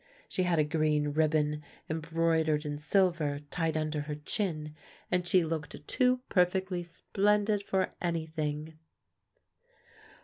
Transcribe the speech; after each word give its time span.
She 0.27 0.41
had 0.41 0.57
a 0.57 0.63
green 0.63 1.09
ribbon 1.09 1.61
embroidered 1.87 2.65
in 2.65 2.79
silver 2.79 3.41
tied 3.51 3.77
under 3.77 4.01
her 4.01 4.15
chin, 4.15 4.73
and 5.11 5.27
she 5.27 5.43
looked 5.45 5.87
too 5.87 6.21
perfectly 6.27 6.81
splendid 6.81 7.61
for 7.61 7.93
anything. 8.01 8.79